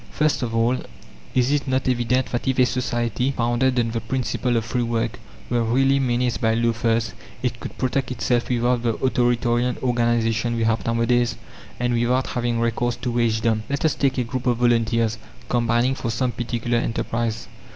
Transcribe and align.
First 0.09 0.41
of 0.41 0.55
all, 0.55 0.79
Is 1.35 1.51
it 1.51 1.67
not 1.67 1.87
evident 1.87 2.31
that 2.31 2.47
if 2.47 2.57
a 2.57 2.65
society, 2.65 3.29
founded 3.29 3.79
on 3.79 3.91
the 3.91 4.01
principle 4.01 4.57
of 4.57 4.65
free 4.65 4.81
work, 4.81 5.19
were 5.47 5.61
really 5.61 5.99
menaced 5.99 6.41
by 6.41 6.55
loafers, 6.55 7.13
it 7.43 7.59
could 7.59 7.77
protect 7.77 8.09
itself 8.09 8.49
without 8.49 8.81
the 8.81 8.95
authoritarian 8.95 9.77
organization 9.83 10.55
we 10.55 10.63
have 10.63 10.83
nowadays, 10.87 11.35
and 11.79 11.93
without 11.93 12.25
having 12.25 12.59
recourse 12.59 12.95
to 12.95 13.11
wagedom? 13.11 13.61
Let 13.69 13.85
us 13.85 13.93
take 13.93 14.17
a 14.17 14.23
group 14.23 14.47
of 14.47 14.57
volunteers, 14.57 15.19
combining 15.49 15.93
for 15.93 16.09
some 16.09 16.31
particular 16.31 16.79
enterprise. 16.79 17.47